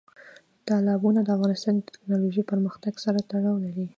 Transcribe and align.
تالابونه 0.67 1.19
د 1.23 1.29
افغانستان 1.35 1.73
د 1.77 1.81
تکنالوژۍ 1.95 2.43
پرمختګ 2.51 2.93
سره 3.05 3.19
تړاو 3.31 3.63
لري. 3.65 3.85